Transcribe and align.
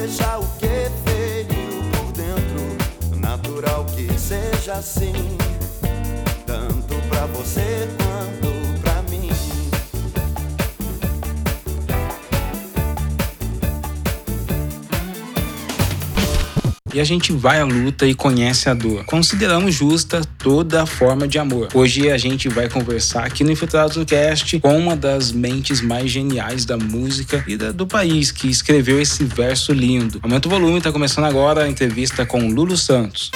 Veja 0.00 0.38
o 0.38 0.46
que 0.60 0.88
veio 1.04 1.90
por 1.90 2.12
dentro. 2.12 3.18
Natural 3.18 3.84
que 3.86 4.06
seja 4.16 4.74
assim. 4.74 5.12
Tanto 6.46 6.94
pra 7.08 7.26
você 7.26 7.88
quanto 7.98 8.57
E 16.94 17.00
a 17.00 17.04
gente 17.04 17.32
vai 17.32 17.60
à 17.60 17.64
luta 17.64 18.06
e 18.06 18.14
conhece 18.14 18.68
a 18.68 18.74
dor. 18.74 19.04
Consideramos 19.04 19.74
justa 19.74 20.22
toda 20.38 20.86
forma 20.86 21.28
de 21.28 21.38
amor. 21.38 21.68
Hoje 21.74 22.10
a 22.10 22.16
gente 22.16 22.48
vai 22.48 22.68
conversar 22.68 23.24
aqui 23.24 23.44
no 23.44 23.52
Infiltrados 23.52 23.96
no 23.96 24.06
Cast 24.06 24.58
com 24.60 24.76
uma 24.76 24.96
das 24.96 25.30
mentes 25.30 25.80
mais 25.80 26.10
geniais 26.10 26.64
da 26.64 26.76
música 26.78 27.44
e 27.46 27.56
da- 27.56 27.72
do 27.72 27.86
país, 27.86 28.30
que 28.32 28.48
escreveu 28.48 29.00
esse 29.00 29.22
verso 29.24 29.72
lindo. 29.72 30.18
Aumenta 30.22 30.48
o 30.48 30.50
volume, 30.50 30.80
tá 30.80 30.90
começando 30.90 31.26
agora 31.26 31.64
a 31.64 31.68
entrevista 31.68 32.24
com 32.24 32.48
Lulu 32.48 32.76
Santos. 32.76 33.30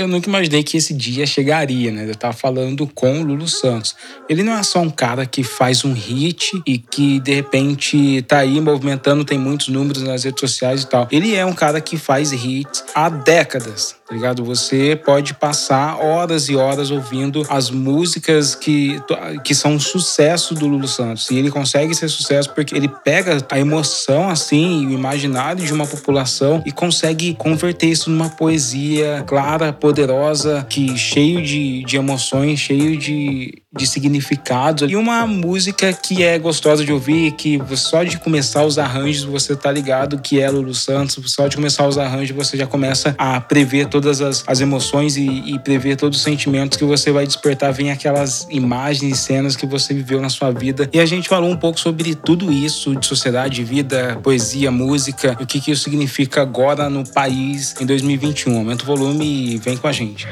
Eu 0.00 0.08
nunca 0.08 0.30
imaginei 0.30 0.62
que 0.62 0.78
esse 0.78 0.94
dia 0.94 1.26
chegaria, 1.26 1.92
né? 1.92 2.08
Eu 2.08 2.14
tava 2.14 2.32
falando 2.32 2.86
com 2.86 3.20
o 3.20 3.22
Lulu 3.22 3.46
Santos. 3.46 3.94
Ele 4.30 4.42
não 4.42 4.54
é 4.54 4.62
só 4.62 4.80
um 4.80 4.88
cara 4.88 5.26
que 5.26 5.44
faz 5.44 5.84
um 5.84 5.92
hit 5.92 6.58
e 6.66 6.78
que 6.78 7.20
de 7.20 7.34
repente 7.34 8.22
tá 8.22 8.38
aí 8.38 8.58
movimentando, 8.62 9.26
tem 9.26 9.38
muitos 9.38 9.68
números 9.68 10.02
nas 10.02 10.24
redes 10.24 10.40
sociais 10.40 10.84
e 10.84 10.86
tal. 10.86 11.06
Ele 11.12 11.34
é 11.34 11.44
um 11.44 11.52
cara 11.52 11.82
que 11.82 11.98
faz 11.98 12.32
hits 12.32 12.82
há 12.94 13.10
décadas, 13.10 13.94
ligado? 14.14 14.44
Você 14.44 14.96
pode 14.96 15.34
passar 15.34 15.98
horas 16.02 16.48
e 16.48 16.56
horas 16.56 16.90
ouvindo 16.90 17.46
as 17.48 17.70
músicas 17.70 18.54
que, 18.54 19.00
que 19.44 19.54
são 19.54 19.74
um 19.74 19.80
sucesso 19.80 20.54
do 20.54 20.66
Lulu 20.66 20.88
Santos. 20.88 21.30
E 21.30 21.36
ele 21.36 21.50
consegue 21.50 21.94
ser 21.94 22.08
sucesso 22.08 22.50
porque 22.54 22.74
ele 22.74 22.88
pega 22.88 23.38
a 23.50 23.58
emoção, 23.58 24.28
assim, 24.28 24.86
o 24.86 24.90
imaginário 24.90 25.64
de 25.64 25.72
uma 25.72 25.86
população 25.86 26.62
e 26.66 26.72
consegue 26.72 27.34
converter 27.34 27.86
isso 27.86 28.10
numa 28.10 28.28
poesia 28.28 29.24
clara, 29.26 29.72
poderosa, 29.72 30.66
que 30.68 30.96
cheio 30.96 31.42
de, 31.42 31.84
de 31.84 31.96
emoções, 31.96 32.58
cheio 32.58 32.96
de, 32.96 33.62
de 33.72 33.86
significados. 33.86 34.90
E 34.90 34.96
uma 34.96 35.26
música 35.26 35.92
que 35.92 36.22
é 36.22 36.38
gostosa 36.38 36.84
de 36.84 36.92
ouvir, 36.92 37.32
que 37.32 37.60
só 37.76 38.02
de 38.02 38.18
começar 38.18 38.64
os 38.64 38.78
arranjos 38.78 39.24
você 39.24 39.54
tá 39.54 39.70
ligado 39.70 40.18
que 40.18 40.40
é 40.40 40.50
Lulu 40.50 40.74
Santos. 40.74 41.18
Só 41.32 41.46
de 41.46 41.56
começar 41.56 41.86
os 41.86 41.98
arranjos 41.98 42.36
você 42.36 42.56
já 42.56 42.66
começa 42.66 43.14
a 43.16 43.40
prever 43.40 43.86
todas 44.00 44.22
as, 44.22 44.42
as 44.46 44.60
emoções 44.60 45.16
e, 45.16 45.26
e 45.26 45.58
prever 45.58 45.96
todos 45.96 46.18
os 46.18 46.24
sentimentos 46.24 46.78
que 46.78 46.84
você 46.84 47.12
vai 47.12 47.26
despertar. 47.26 47.70
Vem 47.72 47.90
aquelas 47.90 48.46
imagens 48.50 49.12
e 49.12 49.16
cenas 49.16 49.56
que 49.56 49.66
você 49.66 49.92
viveu 49.92 50.20
na 50.20 50.30
sua 50.30 50.50
vida. 50.50 50.88
E 50.92 50.98
a 50.98 51.04
gente 51.04 51.28
falou 51.28 51.50
um 51.50 51.56
pouco 51.56 51.78
sobre 51.78 52.14
tudo 52.14 52.50
isso, 52.50 52.96
de 52.96 53.06
sociedade, 53.06 53.62
vida, 53.62 54.18
poesia, 54.22 54.70
música, 54.70 55.36
o 55.38 55.46
que, 55.46 55.60
que 55.60 55.70
isso 55.70 55.84
significa 55.84 56.40
agora 56.40 56.88
no 56.88 57.06
país 57.06 57.74
em 57.78 57.84
2021. 57.84 58.56
Aumenta 58.56 58.82
o 58.84 58.86
volume 58.86 59.54
e 59.54 59.58
vem 59.58 59.76
com 59.76 59.86
a 59.86 59.92
gente. 59.92 60.26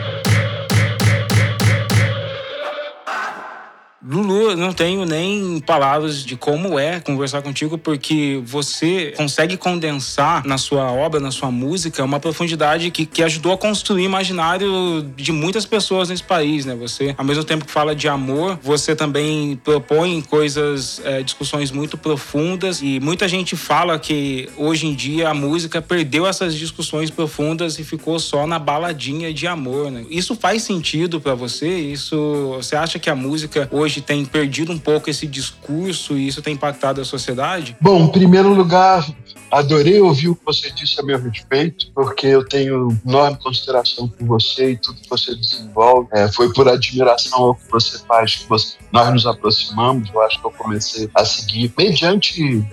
Lulu, 4.10 4.52
eu 4.52 4.56
não 4.56 4.72
tenho 4.72 5.04
nem 5.04 5.60
palavras 5.60 6.24
de 6.24 6.34
como 6.34 6.78
é 6.78 6.98
conversar 6.98 7.42
contigo, 7.42 7.76
porque 7.76 8.40
você 8.42 9.12
consegue 9.14 9.58
condensar 9.58 10.46
na 10.46 10.56
sua 10.56 10.90
obra, 10.90 11.20
na 11.20 11.30
sua 11.30 11.50
música, 11.50 12.02
uma 12.02 12.18
profundidade 12.18 12.90
que, 12.90 13.04
que 13.04 13.22
ajudou 13.22 13.52
a 13.52 13.58
construir 13.58 14.04
o 14.04 14.06
imaginário 14.06 15.02
de 15.14 15.30
muitas 15.30 15.66
pessoas 15.66 16.08
nesse 16.08 16.22
país, 16.22 16.64
né? 16.64 16.74
Você, 16.76 17.14
ao 17.18 17.24
mesmo 17.24 17.44
tempo 17.44 17.66
que 17.66 17.70
fala 17.70 17.94
de 17.94 18.08
amor, 18.08 18.58
você 18.62 18.96
também 18.96 19.56
propõe 19.62 20.22
coisas, 20.22 21.02
é, 21.04 21.22
discussões 21.22 21.70
muito 21.70 21.98
profundas, 21.98 22.80
e 22.80 22.98
muita 23.00 23.28
gente 23.28 23.56
fala 23.56 23.98
que 23.98 24.48
hoje 24.56 24.86
em 24.86 24.94
dia 24.94 25.28
a 25.28 25.34
música 25.34 25.82
perdeu 25.82 26.26
essas 26.26 26.54
discussões 26.54 27.10
profundas 27.10 27.78
e 27.78 27.84
ficou 27.84 28.18
só 28.18 28.46
na 28.46 28.58
baladinha 28.58 29.34
de 29.34 29.46
amor, 29.46 29.90
né? 29.90 30.06
Isso 30.08 30.34
faz 30.34 30.62
sentido 30.62 31.20
para 31.20 31.34
você? 31.34 31.68
Isso, 31.68 32.54
você 32.56 32.74
acha 32.74 32.98
que 32.98 33.10
a 33.10 33.14
música 33.14 33.68
hoje 33.70 33.97
tem 34.00 34.24
perdido 34.24 34.72
um 34.72 34.78
pouco 34.78 35.08
esse 35.10 35.26
discurso 35.26 36.16
e 36.16 36.26
isso 36.28 36.42
tem 36.42 36.54
impactado 36.54 37.00
a 37.00 37.04
sociedade? 37.04 37.76
Bom, 37.80 38.04
em 38.04 38.08
primeiro 38.12 38.52
lugar, 38.52 39.06
adorei 39.50 40.00
ouvir 40.00 40.28
o 40.28 40.34
que 40.36 40.44
você 40.44 40.70
disse 40.70 41.00
a 41.00 41.02
meu 41.02 41.20
respeito, 41.20 41.90
porque 41.94 42.26
eu 42.26 42.46
tenho 42.46 42.96
enorme 43.06 43.38
consideração 43.38 44.08
por 44.08 44.26
você 44.26 44.72
e 44.72 44.76
tudo 44.76 45.00
que 45.00 45.08
você 45.08 45.34
desenvolve. 45.34 46.08
É, 46.12 46.30
foi 46.32 46.52
por 46.52 46.68
admiração 46.68 47.38
ao 47.42 47.54
que 47.54 47.70
você 47.70 47.98
faz 48.06 48.36
que 48.36 48.48
você- 48.48 48.76
nós 48.92 49.12
nos 49.12 49.26
aproximamos. 49.26 50.08
Eu 50.12 50.22
acho 50.22 50.40
que 50.40 50.46
eu 50.46 50.50
comecei 50.50 51.10
a 51.14 51.24
seguir 51.24 51.72
mediante 51.76 52.64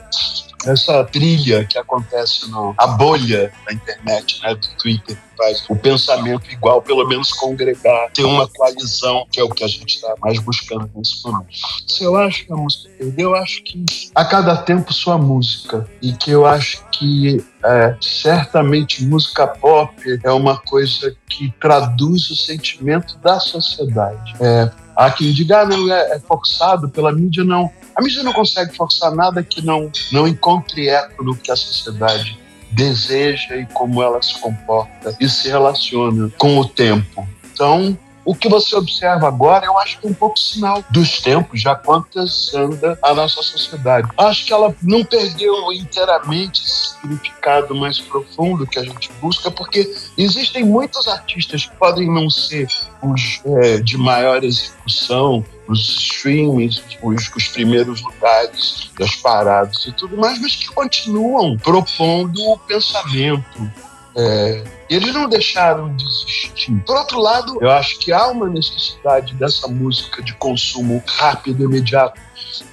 essa 0.66 1.03
trilha 1.03 1.66
que 1.66 1.77
acontece 1.77 2.49
no 2.49 2.73
a 2.77 2.88
bolha 2.88 3.51
da 3.66 3.73
internet, 3.73 4.41
né, 4.41 4.55
do 4.55 4.67
Twitter, 4.77 5.16
que 5.16 5.38
faz 5.38 5.66
o 5.69 5.75
pensamento 5.75 6.49
igual, 6.51 6.81
pelo 6.81 7.07
menos 7.07 7.31
congregar, 7.33 8.11
ter 8.11 8.23
uma 8.23 8.47
coalizão, 8.47 9.27
que 9.31 9.39
é 9.39 9.44
o 9.44 9.49
que 9.49 9.63
a 9.63 9.67
gente 9.67 9.95
está 9.95 10.13
mais 10.21 10.39
buscando 10.39 10.89
nesse 10.95 11.23
momento. 11.23 11.47
Se 11.88 12.03
eu 12.03 12.15
acho 12.15 12.45
que 12.45 12.53
a 12.53 12.55
música 12.55 12.89
perdeu, 12.97 13.31
eu 13.31 13.35
acho 13.35 13.63
que 13.63 13.85
a 14.13 14.25
cada 14.25 14.57
tempo 14.57 14.94
sua 14.94 15.17
música 15.17 15.88
e 16.01 16.13
que 16.13 16.31
eu 16.31 16.45
acho 16.45 16.83
que 16.91 17.44
é, 17.63 17.95
certamente 17.99 19.03
música 19.03 19.47
pop 19.47 19.91
é 20.23 20.31
uma 20.31 20.57
coisa 20.57 21.15
que 21.27 21.53
traduz 21.59 22.29
o 22.29 22.35
sentimento 22.35 23.17
da 23.17 23.39
sociedade. 23.39 24.35
É, 24.39 24.71
há 24.95 25.11
quem 25.11 25.31
diga, 25.31 25.61
ah, 25.61 25.65
não, 25.65 25.91
é, 25.91 26.15
é 26.15 26.19
forçado 26.19 26.89
pela 26.89 27.11
mídia, 27.11 27.44
não. 27.44 27.71
A 27.95 28.01
mídia 28.01 28.23
não 28.23 28.33
consegue 28.33 28.75
forçar 28.75 29.13
nada 29.16 29.41
que 29.41 29.66
não, 29.66 29.91
não 30.11 30.28
encontre 30.28 30.89
eco 30.89 31.23
no 31.23 31.35
que 31.35 31.51
a 31.51 31.56
sociedade 31.56 32.38
deseja 32.72 33.56
e 33.56 33.66
como 33.67 34.03
ela 34.03 34.22
se 34.22 34.38
comporta 34.39 35.16
e 35.19 35.29
se 35.29 35.47
relaciona 35.47 36.29
com 36.38 36.59
o 36.59 36.66
tempo. 36.67 37.28
Então, 37.53 37.97
o 38.25 38.33
que 38.33 38.50
você 38.50 38.75
observa 38.75 39.28
agora, 39.28 39.67
eu 39.67 39.78
acho 39.78 40.00
que 40.00 40.07
é 40.07 40.09
um 40.09 40.13
pouco 40.13 40.38
sinal 40.38 40.83
dos 40.89 41.22
tempos, 41.22 41.61
já 41.61 41.75
quantas 41.75 42.53
anda 42.56 42.97
a 43.01 43.13
nossa 43.13 43.41
sociedade. 43.44 44.09
Acho 44.17 44.45
que 44.45 44.51
ela 44.51 44.75
não 44.81 45.06
perdeu 45.06 45.72
inteiramente 45.72 46.66
esse 46.66 46.95
significado 46.95 47.75
mais 47.75 48.00
profundo 48.00 48.66
que 48.66 48.79
a 48.79 48.83
gente 48.83 49.12
busca, 49.22 49.51
porque 49.51 49.95
existem 50.17 50.66
muitos 50.66 51.07
artistas 51.07 51.67
que 51.67 51.75
podem 51.75 52.12
não 52.12 52.27
ser 52.29 52.67
os 53.03 53.41
é, 53.45 53.77
de 53.77 53.95
maior 53.95 54.44
execução, 54.44 55.45
os 55.67 55.79
streamings, 55.99 56.81
os, 57.01 57.31
os 57.35 57.47
primeiros 57.47 58.01
lugares 58.01 58.89
das 58.97 59.15
paradas 59.15 59.85
e 59.85 59.91
tudo 59.91 60.17
mais, 60.17 60.39
mas 60.39 60.55
que 60.55 60.67
continuam 60.67 61.57
propondo 61.57 62.39
o 62.41 62.57
pensamento, 62.59 63.71
é, 64.15 64.63
eles 64.89 65.13
não 65.13 65.27
deixaram 65.27 65.93
de 65.95 66.05
existir. 66.05 66.71
Por 66.85 66.95
outro 66.95 67.19
lado, 67.19 67.57
eu 67.61 67.69
acho 67.71 67.99
que 67.99 68.11
há 68.11 68.27
uma 68.27 68.47
necessidade 68.47 69.33
dessa 69.35 69.67
música 69.67 70.21
de 70.21 70.33
consumo 70.35 71.03
rápido, 71.05 71.65
imediato. 71.65 72.19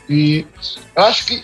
E 0.09 0.47
eu 0.94 1.03
acho 1.04 1.26
que, 1.26 1.42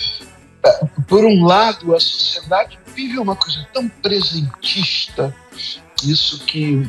é, 0.64 0.86
por 1.08 1.24
um 1.24 1.44
lado, 1.44 1.94
a 1.94 2.00
sociedade 2.00 2.78
vive 2.94 3.18
uma 3.18 3.34
coisa 3.34 3.66
tão 3.72 3.88
presentista, 3.88 5.34
isso 6.04 6.44
que 6.44 6.88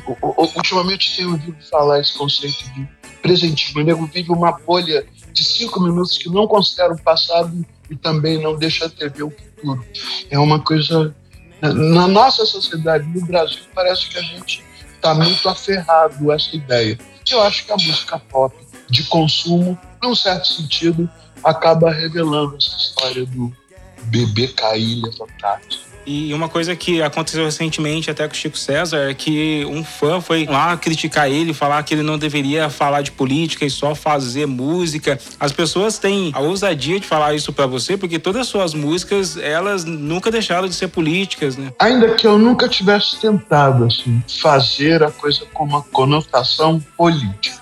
ultimamente 0.56 1.16
tenho 1.16 1.32
ouvido 1.32 1.58
falar 1.70 2.00
esse 2.00 2.18
conceito 2.18 2.64
de 2.74 2.88
presentismo. 3.22 3.82
O 3.82 3.84
nego 3.84 4.06
vive 4.06 4.32
uma 4.32 4.52
bolha 4.52 5.06
de 5.32 5.44
cinco 5.44 5.82
minutos 5.82 6.18
que 6.18 6.30
não 6.30 6.48
considera 6.48 6.94
o 6.94 7.02
passado 7.02 7.66
e 7.90 7.96
também 7.96 8.42
não 8.42 8.56
deixa 8.58 8.86
a 8.86 8.90
TV 8.90 9.24
o 9.24 9.32
futuro. 9.32 9.86
É 10.30 10.38
uma 10.38 10.60
coisa 10.60 11.16
na 11.62 12.08
nossa 12.08 12.46
sociedade, 12.46 13.06
no 13.08 13.26
Brasil, 13.26 13.60
parece 13.76 14.08
que 14.10 14.18
a 14.18 14.22
gente 14.22 14.64
está 14.96 15.14
muito 15.14 15.48
aferrado 15.50 16.32
a 16.32 16.36
essa 16.36 16.56
ideia. 16.56 16.98
Eu 17.30 17.42
acho 17.42 17.66
que 17.66 17.72
a 17.72 17.76
música 17.76 18.18
pop 18.18 18.56
de 18.90 19.04
consumo, 19.04 19.78
num 20.02 20.16
certo 20.16 20.48
sentido, 20.48 21.10
acaba 21.44 21.92
revelando 21.92 22.56
essa 22.56 22.76
história 22.78 23.26
do 23.26 23.54
bebê 24.10 24.48
cair 24.48 25.02
levantado. 25.02 25.90
E 26.06 26.34
uma 26.34 26.50
coisa 26.50 26.76
que 26.76 27.04
aconteceu 27.04 27.46
recentemente 27.46 28.10
até 28.10 28.28
com 28.28 28.34
o 28.34 28.36
Chico 28.36 28.58
César 28.58 29.12
é 29.12 29.14
que 29.14 29.64
um 29.66 29.84
fã 29.84 30.20
foi 30.20 30.46
lá 30.46 30.76
criticar 30.76 31.30
ele, 31.30 31.54
falar 31.54 31.84
que 31.84 31.94
ele 31.94 32.02
não 32.02 32.18
deveria 32.18 32.68
falar 32.68 33.04
de 33.04 33.12
política 33.12 33.64
e 33.64 33.70
só 33.70 33.94
fazer 33.94 34.48
música. 34.48 35.20
As 35.40 35.52
pessoas 35.52 36.00
têm 36.00 36.32
a 36.34 36.40
ousadia 36.40 37.00
de 37.00 37.06
falar 37.06 37.36
isso 37.36 37.54
para 37.54 37.68
você 37.68 37.96
porque 37.96 38.18
todas 38.18 38.42
as 38.42 38.48
suas 38.48 38.74
músicas, 38.74 39.38
elas 39.38 39.86
nunca 39.86 40.32
deixaram 40.32 40.68
de 40.68 40.74
ser 40.74 40.88
políticas, 40.88 41.58
né? 41.58 41.72
Ainda 41.78 42.16
que 42.16 42.26
eu 42.26 42.40
nunca 42.40 42.68
tivesse 42.68 43.20
tentado 43.20 43.86
assim 43.86 44.24
fazer 44.42 45.04
a 45.04 45.12
coisa 45.12 45.46
com 45.54 45.64
uma 45.64 45.84
conotação 45.84 46.84
política. 46.98 47.60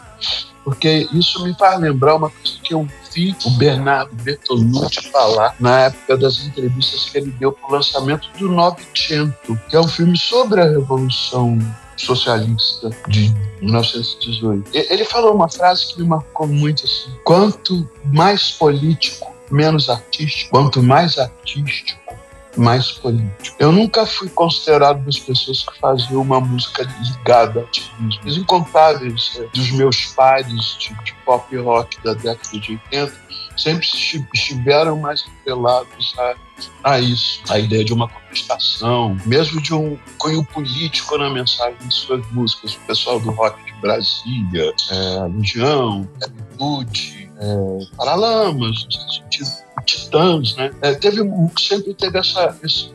Porque 0.63 1.07
isso 1.11 1.43
me 1.43 1.53
faz 1.55 1.79
lembrar 1.81 2.15
uma 2.15 2.29
coisa 2.29 2.57
que 2.63 2.73
eu 2.73 2.87
ouvi 3.17 3.35
o 3.45 3.49
Bernardo 3.51 4.15
Bertolucci 4.23 5.09
falar 5.09 5.55
na 5.59 5.85
época 5.85 6.17
das 6.17 6.45
entrevistas 6.45 7.09
que 7.09 7.17
ele 7.17 7.31
deu 7.31 7.51
para 7.51 7.69
o 7.69 7.71
lançamento 7.73 8.29
do 8.37 8.49
Novecento, 8.49 9.59
que 9.69 9.75
é 9.75 9.79
um 9.79 9.87
filme 9.87 10.17
sobre 10.17 10.61
a 10.61 10.65
Revolução 10.65 11.57
Socialista 11.97 12.91
de 13.07 13.33
1918. 13.59 14.69
Ele 14.71 15.03
falou 15.03 15.33
uma 15.33 15.49
frase 15.49 15.87
que 15.87 16.01
me 16.01 16.07
marcou 16.07 16.47
muito 16.47 16.85
assim: 16.85 17.11
quanto 17.23 17.89
mais 18.05 18.51
político, 18.51 19.33
menos 19.49 19.89
artístico, 19.89 20.51
quanto 20.51 20.83
mais 20.83 21.17
artístico, 21.17 21.99
mais 22.57 22.91
político. 22.93 23.55
Eu 23.59 23.71
nunca 23.71 24.05
fui 24.05 24.29
considerado 24.29 25.03
das 25.05 25.19
pessoas 25.19 25.63
que 25.63 25.79
faziam 25.79 26.21
uma 26.21 26.39
música 26.39 26.83
ligada 26.83 27.59
ao 27.59 27.65
ativismo. 27.65 28.21
Os 28.25 28.37
incontáveis 28.37 29.39
é, 29.39 29.47
dos 29.55 29.71
meus 29.71 30.05
pares 30.07 30.77
de, 30.79 30.93
de, 31.03 31.13
pop 31.25 31.55
rock 31.57 32.01
da 32.03 32.13
década 32.13 32.59
de 32.59 32.79
80 32.91 33.27
sempre 33.57 33.87
estiveram 34.33 34.99
mais 34.99 35.25
atrelados 35.39 36.13
a, 36.17 36.35
a 36.83 36.99
isso, 36.99 37.41
a 37.49 37.57
ideia 37.57 37.83
de 37.83 37.91
uma 37.91 38.07
contestação, 38.07 39.17
mesmo 39.25 39.59
de 39.59 39.73
um 39.73 39.97
cunho 40.17 40.43
político 40.45 41.17
na 41.17 41.29
mensagem 41.29 41.77
de 41.79 41.93
suas 41.93 42.25
músicas. 42.31 42.75
O 42.75 42.79
pessoal 42.81 43.19
do 43.19 43.31
rock 43.31 43.63
de 43.65 43.73
Brasília, 43.81 44.73
é, 44.91 45.27
Legião, 45.35 46.07
Hollywood, 46.59 47.31
é, 47.39 47.95
Paralamas, 47.95 48.85
no 48.85 49.11
sentido 49.11 49.66
Titãs, 49.87 50.55
né? 50.55 50.71
É, 50.81 50.93
teve, 50.93 51.21
sempre 51.57 51.93
teve 51.93 52.19
essa, 52.19 52.55
esse, 52.61 52.91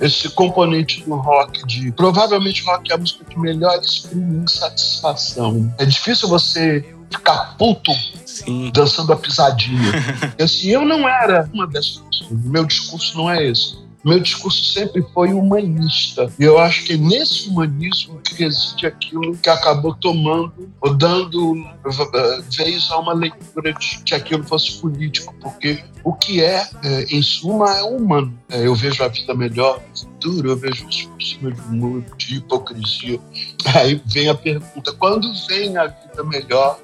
esse 0.00 0.28
componente 0.30 1.04
do 1.04 1.14
rock 1.14 1.64
de 1.66 1.92
provavelmente 1.92 2.64
rock 2.64 2.90
é 2.90 2.94
a 2.94 2.98
música 2.98 3.24
que 3.24 3.38
melhor 3.38 3.78
exprime 3.78 4.42
insatisfação. 4.42 5.72
É 5.78 5.84
difícil 5.84 6.28
você 6.28 6.84
ficar 7.10 7.56
puto 7.58 7.92
Sim. 8.24 8.70
dançando 8.74 9.12
a 9.12 9.16
pisadinha. 9.16 9.92
assim, 10.40 10.70
eu 10.70 10.84
não 10.84 11.06
era 11.08 11.48
uma 11.52 11.66
dessas 11.66 11.98
pessoas. 11.98 12.30
Meu 12.30 12.64
discurso 12.64 13.16
não 13.16 13.30
é 13.30 13.46
esse 13.46 13.81
meu 14.04 14.18
discurso 14.18 14.64
sempre 14.64 15.04
foi 15.14 15.32
humanista. 15.32 16.30
E 16.38 16.44
eu 16.44 16.58
acho 16.58 16.84
que 16.84 16.96
nesse 16.96 17.48
humanismo 17.48 18.20
que 18.20 18.34
reside 18.34 18.86
aquilo 18.86 19.36
que 19.36 19.48
acabou 19.48 19.94
tomando 19.94 20.52
ou 20.80 20.94
dando 20.94 21.52
uh, 21.52 22.42
vez 22.56 22.90
a 22.90 22.98
uma 22.98 23.12
leitura 23.12 23.72
de 23.72 24.02
que 24.04 24.14
aquilo 24.14 24.42
fosse 24.44 24.80
político, 24.80 25.34
porque 25.40 25.84
o 26.02 26.12
que 26.12 26.42
é, 26.42 26.68
é 26.82 27.02
em 27.04 27.22
suma, 27.22 27.78
é 27.78 27.82
humano. 27.82 28.36
É, 28.48 28.66
eu 28.66 28.74
vejo 28.74 29.04
a 29.04 29.08
vida 29.08 29.34
melhor 29.34 29.80
no 29.88 29.98
futuro, 29.98 30.50
eu 30.50 30.56
vejo 30.56 30.88
isso 30.88 31.08
por 31.08 31.22
cima 31.22 31.52
de 31.52 31.60
um 31.62 31.72
muro 31.72 32.04
de 32.16 32.36
hipocrisia. 32.36 33.20
Aí 33.74 34.02
vem 34.06 34.28
a 34.28 34.34
pergunta: 34.34 34.92
quando 34.92 35.32
vem 35.46 35.76
a 35.76 35.86
vida 35.86 36.24
melhor? 36.24 36.80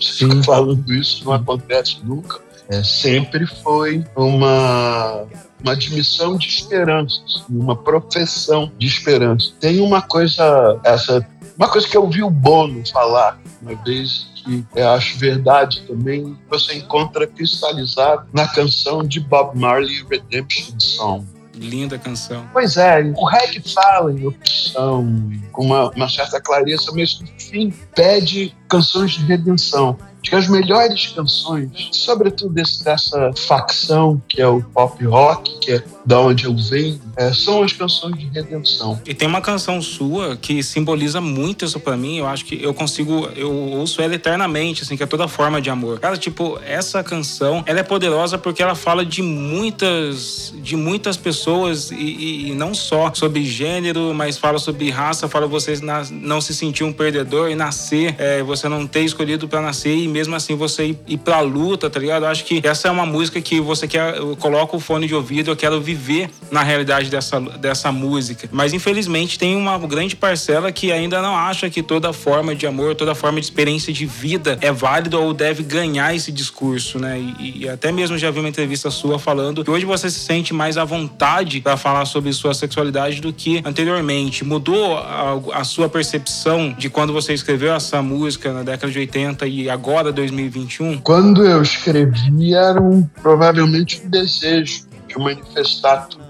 Fica 0.00 0.42
falando 0.42 0.92
isso, 0.92 1.24
não 1.24 1.32
acontece 1.32 1.98
nunca. 2.02 2.40
É, 2.68 2.82
sempre 2.82 3.46
foi 3.46 4.04
uma 4.16 5.24
uma 5.62 5.72
admissão 5.72 6.36
de 6.36 6.48
esperanças, 6.48 7.44
uma 7.48 7.76
profissão 7.76 8.70
de 8.78 8.86
esperança. 8.86 9.52
Tem 9.60 9.80
uma 9.80 10.02
coisa, 10.02 10.78
essa, 10.84 11.26
uma 11.56 11.68
coisa 11.68 11.88
que 11.88 11.96
eu 11.96 12.08
vi 12.08 12.22
o 12.22 12.30
Bono 12.30 12.82
falar 12.88 13.40
uma 13.62 13.74
vez 13.82 14.26
que 14.34 14.64
eu 14.74 14.90
acho 14.90 15.18
verdade 15.18 15.82
também, 15.82 16.38
você 16.48 16.74
encontra 16.74 17.26
cristalizado 17.26 18.28
na 18.32 18.46
canção 18.46 19.02
de 19.02 19.18
Bob 19.18 19.58
Marley, 19.58 20.06
Redemption 20.08 20.78
Song. 20.78 21.26
Linda 21.54 21.98
canção. 21.98 22.46
Pois 22.52 22.76
é, 22.76 23.00
o 23.16 23.24
reggae 23.24 23.62
fala 23.72 24.12
em 24.12 24.26
opção, 24.26 25.30
com 25.52 25.64
uma, 25.64 25.90
uma 25.90 26.08
certa 26.08 26.38
clareza, 26.38 26.92
mas 26.94 27.18
no 27.18 27.26
fim 27.40 27.72
pede 27.94 28.54
canções 28.68 29.12
de 29.12 29.24
redenção. 29.24 29.96
Acho 30.26 30.30
que 30.30 30.36
as 30.36 30.48
melhores 30.48 31.06
canções, 31.14 31.70
sobretudo 31.92 32.52
desse, 32.52 32.82
dessa 32.82 33.30
facção 33.46 34.20
que 34.28 34.42
é 34.42 34.46
o 34.46 34.60
pop 34.60 35.04
rock, 35.04 35.58
que 35.60 35.72
é 35.72 35.84
da 36.04 36.20
onde 36.20 36.44
eu 36.46 36.56
venho, 36.56 37.00
é, 37.16 37.32
são 37.32 37.62
as 37.62 37.72
canções 37.72 38.18
de 38.18 38.26
redenção. 38.26 39.00
E 39.06 39.14
tem 39.14 39.26
uma 39.28 39.40
canção 39.40 39.80
sua 39.80 40.36
que 40.36 40.62
simboliza 40.62 41.20
muito 41.20 41.64
isso 41.64 41.78
para 41.78 41.96
mim. 41.96 42.18
Eu 42.18 42.26
acho 42.26 42.44
que 42.44 42.60
eu 42.62 42.74
consigo, 42.74 43.28
eu 43.36 43.52
ouço 43.52 44.02
ela 44.02 44.14
eternamente, 44.14 44.82
assim, 44.82 44.96
que 44.96 45.02
é 45.02 45.06
toda 45.06 45.28
forma 45.28 45.60
de 45.60 45.70
amor. 45.70 46.00
Cara, 46.00 46.16
tipo, 46.16 46.58
essa 46.64 47.02
canção, 47.02 47.62
ela 47.66 47.80
é 47.80 47.82
poderosa 47.82 48.36
porque 48.36 48.62
ela 48.62 48.74
fala 48.74 49.04
de 49.04 49.22
muitas, 49.22 50.52
de 50.56 50.76
muitas 50.76 51.16
pessoas 51.16 51.90
e, 51.90 52.50
e 52.50 52.54
não 52.54 52.74
só 52.74 53.12
sobre 53.14 53.44
gênero, 53.44 54.12
mas 54.14 54.38
fala 54.38 54.58
sobre 54.58 54.90
raça, 54.90 55.28
fala 55.28 55.46
você 55.46 55.74
não 56.10 56.40
se 56.40 56.54
sentir 56.54 56.84
um 56.84 56.92
perdedor 56.92 57.50
e 57.50 57.54
nascer, 57.54 58.14
é, 58.18 58.42
você 58.42 58.65
não 58.68 58.86
ter 58.86 59.00
escolhido 59.02 59.48
para 59.48 59.60
nascer 59.60 59.96
e 59.96 60.08
mesmo 60.08 60.34
assim 60.34 60.54
você 60.54 60.86
ir, 60.86 60.98
ir 61.06 61.18
pra 61.18 61.40
luta, 61.40 61.88
tá 61.88 61.98
ligado? 61.98 62.24
Eu 62.24 62.28
acho 62.28 62.44
que 62.44 62.60
essa 62.64 62.88
é 62.88 62.90
uma 62.90 63.06
música 63.06 63.40
que 63.40 63.60
você 63.60 63.86
quer, 63.86 64.16
eu 64.16 64.36
coloco 64.36 64.76
o 64.76 64.80
fone 64.80 65.06
de 65.06 65.14
ouvido, 65.14 65.50
eu 65.50 65.56
quero 65.56 65.80
viver 65.80 66.30
na 66.50 66.62
realidade 66.62 67.10
dessa, 67.10 67.40
dessa 67.40 67.92
música. 67.92 68.48
Mas 68.52 68.72
infelizmente 68.72 69.38
tem 69.38 69.56
uma 69.56 69.78
grande 69.78 70.16
parcela 70.16 70.70
que 70.72 70.92
ainda 70.92 71.20
não 71.22 71.36
acha 71.36 71.68
que 71.70 71.82
toda 71.82 72.12
forma 72.12 72.54
de 72.54 72.66
amor, 72.66 72.94
toda 72.94 73.14
forma 73.14 73.40
de 73.40 73.46
experiência 73.46 73.92
de 73.92 74.06
vida 74.06 74.58
é 74.60 74.72
válida 74.72 75.18
ou 75.18 75.32
deve 75.32 75.62
ganhar 75.62 76.14
esse 76.14 76.32
discurso, 76.32 76.98
né? 76.98 77.18
E, 77.38 77.62
e 77.62 77.68
até 77.68 77.92
mesmo 77.92 78.18
já 78.18 78.30
vi 78.30 78.40
uma 78.40 78.48
entrevista 78.48 78.90
sua 78.90 79.18
falando 79.18 79.64
que 79.64 79.70
hoje 79.70 79.84
você 79.84 80.10
se 80.10 80.20
sente 80.20 80.52
mais 80.52 80.76
à 80.76 80.84
vontade 80.84 81.60
para 81.60 81.76
falar 81.76 82.04
sobre 82.04 82.32
sua 82.32 82.54
sexualidade 82.54 83.20
do 83.20 83.32
que 83.32 83.62
anteriormente. 83.64 84.44
Mudou 84.44 84.96
a, 84.96 85.40
a 85.54 85.64
sua 85.64 85.88
percepção 85.88 86.74
de 86.78 86.88
quando 86.88 87.12
você 87.12 87.32
escreveu 87.32 87.74
essa 87.74 88.00
música 88.02 88.45
na 88.52 88.62
década 88.62 88.92
de 88.92 88.98
80 88.98 89.46
e 89.46 89.70
agora? 89.70 90.12
2021? 90.12 90.98
Quando 90.98 91.44
eu 91.44 91.62
escrevi, 91.62 92.54
era 92.54 92.80
um, 92.80 93.02
provavelmente 93.22 94.02
um 94.04 94.08
desejo 94.08 94.84
de 95.08 95.18
manifestar 95.18 96.08
tudo 96.08 96.25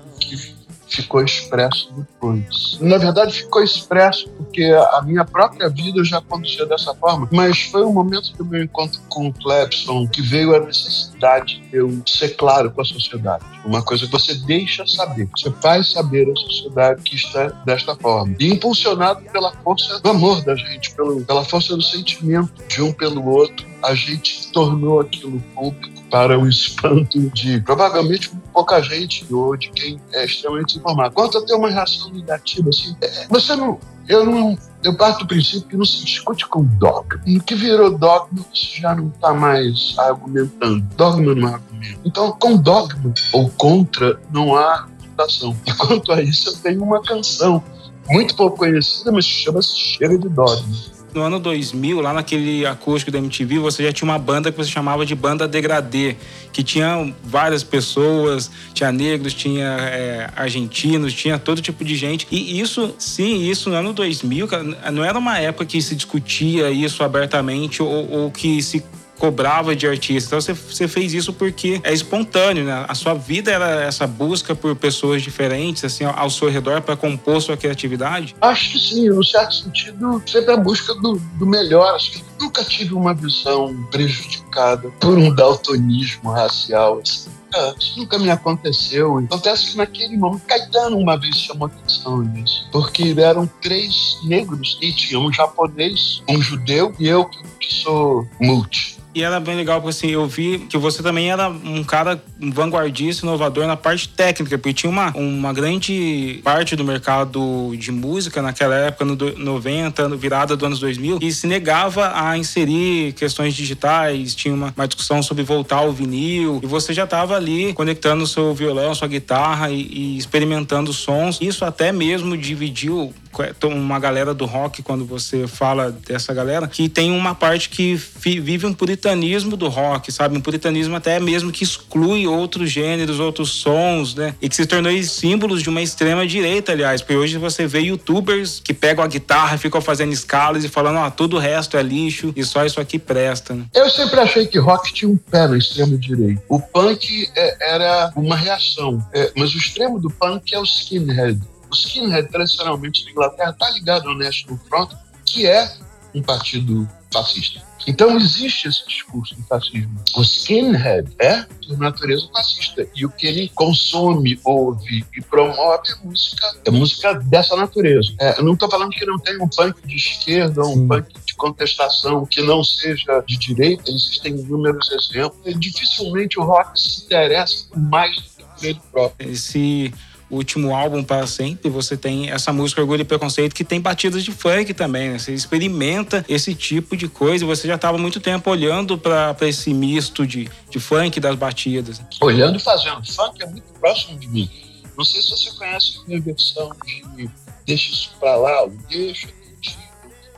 ficou 0.88 1.22
expresso 1.22 1.92
depois. 1.92 2.78
Na 2.80 2.98
verdade, 2.98 3.32
ficou 3.32 3.62
expresso 3.62 4.28
porque 4.30 4.64
a 4.92 5.02
minha 5.02 5.24
própria 5.24 5.68
vida 5.68 6.02
já 6.04 6.18
acontecia 6.18 6.66
dessa 6.66 6.94
forma, 6.94 7.28
mas 7.32 7.62
foi 7.62 7.84
um 7.84 7.92
momento 7.92 8.32
do 8.36 8.44
meu 8.44 8.62
encontro 8.62 9.00
com 9.08 9.28
o 9.28 9.32
Clebson 9.32 10.06
que 10.06 10.22
veio 10.22 10.54
a 10.54 10.60
necessidade 10.60 11.60
de 11.70 11.76
eu 11.76 12.02
ser 12.06 12.30
claro 12.36 12.70
com 12.70 12.80
a 12.80 12.84
sociedade. 12.84 13.44
Uma 13.64 13.82
coisa 13.82 14.06
que 14.06 14.12
você 14.12 14.34
deixa 14.34 14.86
saber, 14.86 15.28
você 15.36 15.50
faz 15.62 15.92
saber 15.92 16.30
à 16.30 16.36
sociedade 16.36 17.02
que 17.02 17.16
está 17.16 17.48
desta 17.64 17.94
forma. 17.96 18.34
E 18.38 18.48
impulsionado 18.48 19.22
pela 19.30 19.52
força 19.52 20.00
do 20.00 20.10
amor 20.10 20.44
da 20.44 20.54
gente, 20.54 20.92
pelo, 20.94 21.22
pela 21.22 21.44
força 21.44 21.76
do 21.76 21.82
sentimento 21.82 22.52
de 22.68 22.82
um 22.82 22.92
pelo 22.92 23.26
outro, 23.26 23.66
a 23.82 23.94
gente 23.94 24.50
tornou 24.52 25.00
aquilo 25.00 25.40
público 25.54 26.02
para 26.10 26.38
o 26.38 26.48
espanto 26.48 27.18
de 27.30 27.60
provavelmente 27.60 28.30
pouca 28.52 28.80
gente 28.80 29.26
ou 29.32 29.56
de 29.56 29.70
quem 29.70 30.00
é 30.12 30.24
extremamente 30.24 30.68
desinformado. 30.68 31.14
Quanto 31.14 31.38
a 31.38 31.44
ter 31.44 31.54
uma 31.54 31.70
reação 31.70 32.10
negativa, 32.10 32.68
assim, 32.68 32.96
é, 33.00 33.26
você 33.28 33.56
não. 33.56 33.78
Eu 34.08 34.24
não. 34.24 34.56
Eu 34.84 34.96
parto 34.96 35.20
do 35.20 35.26
princípio 35.26 35.68
que 35.68 35.76
não 35.76 35.84
se 35.84 36.04
discute 36.04 36.46
com 36.46 36.62
dogma. 36.62 37.20
O 37.26 37.42
que 37.42 37.56
virou 37.56 37.90
dogma, 37.90 38.44
já 38.52 38.94
não 38.94 39.08
está 39.08 39.34
mais 39.34 39.96
argumentando. 39.98 40.80
Dogma 40.96 41.34
não 41.34 41.48
é 41.48 41.54
argumento. 41.54 42.00
Então, 42.04 42.32
com 42.32 42.56
dogma 42.56 43.12
ou 43.32 43.50
contra, 43.50 44.20
não 44.30 44.54
há 44.54 44.74
argumentação. 44.74 45.56
E 45.66 45.72
quanto 45.72 46.12
a 46.12 46.22
isso, 46.22 46.50
eu 46.50 46.56
tenho 46.58 46.84
uma 46.84 47.02
canção 47.02 47.62
muito 48.08 48.36
pouco 48.36 48.58
conhecida, 48.58 49.10
mas 49.10 49.24
chama-se 49.24 49.76
Chega 49.76 50.16
de 50.16 50.28
Dogma 50.28 50.95
no 51.16 51.22
ano 51.22 51.38
2000, 51.38 52.00
lá 52.00 52.12
naquele 52.12 52.66
acústico 52.66 53.10
da 53.10 53.18
MTV, 53.18 53.58
você 53.58 53.82
já 53.82 53.92
tinha 53.92 54.08
uma 54.08 54.18
banda 54.18 54.52
que 54.52 54.58
você 54.58 54.70
chamava 54.70 55.06
de 55.06 55.14
banda 55.14 55.48
degradê, 55.48 56.14
que 56.52 56.62
tinha 56.62 57.12
várias 57.24 57.64
pessoas, 57.64 58.50
tinha 58.74 58.92
negros, 58.92 59.32
tinha 59.32 59.64
é, 59.64 60.30
argentinos, 60.36 61.14
tinha 61.14 61.38
todo 61.38 61.60
tipo 61.60 61.84
de 61.84 61.96
gente. 61.96 62.26
E 62.30 62.60
isso, 62.60 62.94
sim, 62.98 63.48
isso 63.48 63.70
no 63.70 63.76
ano 63.76 63.92
2000, 63.92 64.48
não 64.92 65.02
era 65.02 65.18
uma 65.18 65.38
época 65.38 65.64
que 65.64 65.80
se 65.80 65.94
discutia 65.96 66.70
isso 66.70 67.02
abertamente 67.02 67.82
ou, 67.82 68.10
ou 68.10 68.30
que 68.30 68.62
se 68.62 68.84
cobrava 69.18 69.74
de 69.74 69.86
artista. 69.86 70.28
Então 70.28 70.40
você, 70.40 70.52
você 70.52 70.88
fez 70.88 71.14
isso 71.14 71.32
porque 71.32 71.80
é 71.82 71.92
espontâneo, 71.92 72.64
né? 72.64 72.84
A 72.88 72.94
sua 72.94 73.14
vida 73.14 73.50
era 73.50 73.82
essa 73.82 74.06
busca 74.06 74.54
por 74.54 74.74
pessoas 74.76 75.22
diferentes, 75.22 75.84
assim, 75.84 76.04
ao 76.04 76.30
seu 76.30 76.48
redor 76.48 76.82
para 76.82 76.96
compor 76.96 77.40
sua 77.40 77.56
criatividade? 77.56 78.36
Acho 78.40 78.72
que 78.72 78.78
sim, 78.78 79.08
no 79.08 79.24
certo 79.24 79.54
sentido, 79.54 80.22
sempre 80.26 80.52
a 80.52 80.56
busca 80.56 80.94
do, 80.94 81.20
do 81.38 81.46
melhor. 81.46 81.94
Assim. 81.94 82.22
Nunca 82.40 82.64
tive 82.64 82.94
uma 82.94 83.14
visão 83.14 83.74
prejudicada 83.90 84.90
por 85.00 85.16
um 85.18 85.34
daltonismo 85.34 86.30
racial. 86.30 87.00
Assim. 87.00 87.30
isso 87.78 87.98
nunca 87.98 88.18
me 88.18 88.30
aconteceu. 88.30 89.18
Acontece 89.18 89.72
que 89.72 89.76
naquele 89.76 90.16
momento, 90.16 90.42
Caetano 90.46 90.98
uma 90.98 91.18
vez 91.18 91.36
chamou 91.36 91.66
atenção 91.66 92.22
nisso, 92.22 92.68
porque 92.70 93.14
eram 93.18 93.46
três 93.62 94.18
negros 94.24 94.78
e 94.80 94.92
tinha 94.92 95.18
um 95.18 95.32
japonês, 95.32 96.22
um 96.28 96.40
judeu 96.40 96.94
e 96.98 97.08
eu 97.08 97.24
que 97.24 97.74
sou 97.74 98.28
multi. 98.40 98.96
E 99.16 99.22
era 99.22 99.40
bem 99.40 99.56
legal, 99.56 99.80
porque 99.80 99.96
assim, 99.96 100.10
eu 100.10 100.26
vi 100.26 100.58
que 100.68 100.76
você 100.76 101.02
também 101.02 101.30
era 101.30 101.48
um 101.48 101.82
cara 101.82 102.22
vanguardista, 102.38 103.24
inovador 103.24 103.66
na 103.66 103.74
parte 103.74 104.10
técnica, 104.10 104.58
porque 104.58 104.74
tinha 104.74 104.90
uma, 104.90 105.10
uma 105.16 105.54
grande 105.54 106.38
parte 106.44 106.76
do 106.76 106.84
mercado 106.84 107.74
de 107.78 107.90
música 107.90 108.42
naquela 108.42 108.74
época, 108.74 109.06
no 109.06 109.16
90, 109.16 110.06
no 110.10 110.18
virada 110.18 110.54
do 110.54 110.66
anos 110.66 110.78
2000, 110.80 111.18
que 111.18 111.32
se 111.32 111.46
negava 111.46 112.12
a 112.14 112.36
inserir 112.36 113.14
questões 113.14 113.54
digitais, 113.54 114.34
tinha 114.34 114.52
uma, 114.52 114.74
uma 114.76 114.86
discussão 114.86 115.22
sobre 115.22 115.42
voltar 115.42 115.76
ao 115.76 115.92
vinil, 115.92 116.60
e 116.62 116.66
você 116.66 116.92
já 116.92 117.04
estava 117.04 117.36
ali 117.36 117.72
conectando 117.72 118.26
seu 118.26 118.52
violão, 118.52 118.94
sua 118.94 119.08
guitarra 119.08 119.70
e, 119.70 119.80
e 119.80 120.18
experimentando 120.18 120.92
sons. 120.92 121.38
Isso 121.40 121.64
até 121.64 121.90
mesmo 121.90 122.36
dividiu 122.36 123.14
uma 123.64 123.98
galera 123.98 124.34
do 124.34 124.44
rock, 124.44 124.82
quando 124.82 125.04
você 125.04 125.46
fala 125.46 125.90
dessa 125.90 126.32
galera, 126.32 126.68
que 126.68 126.88
tem 126.88 127.10
uma 127.10 127.34
parte 127.34 127.68
que 127.68 127.94
vive 127.94 128.66
um 128.66 128.72
puritanismo 128.72 129.56
do 129.56 129.68
rock, 129.68 130.12
sabe? 130.12 130.36
Um 130.36 130.40
puritanismo 130.40 130.96
até 130.96 131.18
mesmo 131.20 131.52
que 131.52 131.64
exclui 131.64 132.26
outros 132.26 132.70
gêneros, 132.70 133.20
outros 133.20 133.50
sons, 133.50 134.14
né? 134.14 134.34
E 134.40 134.48
que 134.48 134.56
se 134.56 134.66
tornou 134.66 134.92
símbolos 135.02 135.62
de 135.62 135.68
uma 135.68 135.82
extrema 135.82 136.26
direita, 136.26 136.72
aliás, 136.72 137.02
porque 137.02 137.16
hoje 137.16 137.38
você 137.38 137.66
vê 137.66 137.80
youtubers 137.80 138.60
que 138.62 138.72
pegam 138.72 139.04
a 139.04 139.08
guitarra, 139.08 139.58
ficam 139.58 139.80
fazendo 139.80 140.12
escalas 140.12 140.64
e 140.64 140.68
falando, 140.68 140.98
ó, 140.98 141.06
oh, 141.06 141.10
todo 141.10 141.36
o 141.36 141.38
resto 141.38 141.76
é 141.76 141.82
lixo 141.82 142.32
e 142.36 142.44
só 142.44 142.64
isso 142.64 142.80
aqui 142.80 142.98
presta, 142.98 143.54
né? 143.54 143.64
Eu 143.74 143.88
sempre 143.90 144.20
achei 144.20 144.46
que 144.46 144.58
rock 144.58 144.92
tinha 144.92 145.10
um 145.10 145.16
pé 145.16 145.46
no 145.46 145.56
extremo 145.56 145.98
direito. 145.98 146.40
O 146.48 146.60
punk 146.60 147.28
é, 147.36 147.74
era 147.74 148.12
uma 148.16 148.36
reação, 148.36 149.04
é, 149.12 149.32
mas 149.36 149.54
o 149.54 149.58
extremo 149.58 149.98
do 149.98 150.10
punk 150.10 150.54
é 150.54 150.58
o 150.58 150.64
skinhead 150.64 151.40
o 151.70 151.74
skinhead, 151.74 152.28
tradicionalmente 152.28 153.04
na 153.04 153.10
Inglaterra, 153.10 153.50
está 153.50 153.70
ligado 153.70 154.08
ao 154.08 154.16
National 154.16 154.58
Front, 154.68 154.92
que 155.24 155.46
é 155.46 155.72
um 156.14 156.22
partido 156.22 156.88
fascista. 157.12 157.60
Então 157.86 158.16
existe 158.16 158.66
esse 158.66 158.86
discurso 158.86 159.34
do 159.36 159.42
fascismo. 159.44 160.00
O 160.16 160.22
skinhead 160.22 161.08
é, 161.20 161.42
por 161.42 161.78
natureza, 161.78 162.28
fascista. 162.32 162.86
E 162.94 163.06
o 163.06 163.10
que 163.10 163.26
ele 163.26 163.48
consome, 163.54 164.40
ouve 164.44 165.04
e 165.16 165.22
promove 165.22 165.82
é 165.92 166.04
música, 166.04 166.56
é 166.64 166.70
música 166.70 167.14
dessa 167.14 167.54
natureza. 167.54 168.12
É, 168.20 168.38
eu 168.40 168.44
não 168.44 168.54
estou 168.54 168.68
falando 168.68 168.90
que 168.90 169.06
não 169.06 169.18
tem 169.18 169.40
um 169.40 169.48
punk 169.48 169.86
de 169.86 169.94
esquerda, 169.94 170.62
um 170.62 170.74
Sim. 170.74 170.88
punk 170.88 171.14
de 171.24 171.34
contestação 171.36 172.26
que 172.26 172.42
não 172.42 172.64
seja 172.64 173.22
de 173.24 173.36
direita, 173.36 173.88
existem 173.88 174.36
inúmeros 174.36 174.90
exemplos. 174.90 175.40
E 175.46 175.54
dificilmente 175.54 176.40
o 176.40 176.42
rock 176.42 176.80
se 176.80 177.04
interessa 177.04 177.68
por 177.70 177.78
mais 177.78 178.16
do 178.16 178.44
que 178.58 178.66
ele 178.66 178.80
próprio. 178.90 179.30
Esse 179.30 179.94
o 180.28 180.36
último 180.36 180.74
álbum 180.74 181.04
para 181.04 181.26
sempre, 181.26 181.70
você 181.70 181.96
tem 181.96 182.30
essa 182.30 182.52
música 182.52 182.80
Orgulho 182.80 183.02
e 183.02 183.04
Preconceito 183.04 183.54
que 183.54 183.64
tem 183.64 183.80
batidas 183.80 184.24
de 184.24 184.32
funk 184.32 184.74
também, 184.74 185.10
né? 185.10 185.18
Você 185.18 185.32
experimenta 185.32 186.24
esse 186.28 186.54
tipo 186.54 186.96
de 186.96 187.08
coisa. 187.08 187.46
Você 187.46 187.68
já 187.68 187.76
estava 187.76 187.96
muito 187.96 188.18
tempo 188.18 188.50
olhando 188.50 188.98
para 188.98 189.36
esse 189.42 189.72
misto 189.72 190.26
de, 190.26 190.50
de 190.68 190.80
funk 190.80 191.20
das 191.20 191.36
batidas. 191.36 192.02
Olhando 192.20 192.56
e 192.56 192.60
fazendo. 192.60 193.04
Funk 193.06 193.42
é 193.42 193.46
muito 193.46 193.72
próximo 193.78 194.18
de 194.18 194.26
mim. 194.26 194.50
Não 194.96 195.04
sei 195.04 195.22
se 195.22 195.30
você 195.30 195.50
conhece 195.52 195.98
a 195.98 196.08
minha 196.08 196.20
versão 196.20 196.70
de 196.84 197.30
Deixa 197.64 197.92
Isso 197.92 198.10
Pra 198.18 198.36
Lá, 198.36 198.64
o 198.64 198.70
Deixa, 198.88 199.28
Contigo. 199.28 199.82